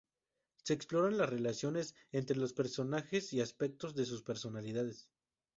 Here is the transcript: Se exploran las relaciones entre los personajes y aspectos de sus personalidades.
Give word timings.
Se 0.63 0.73
exploran 0.73 1.15
las 1.19 1.29
relaciones 1.29 1.93
entre 2.11 2.35
los 2.35 2.53
personajes 2.53 3.33
y 3.33 3.41
aspectos 3.41 3.93
de 3.93 4.05
sus 4.07 4.23
personalidades. 4.23 5.11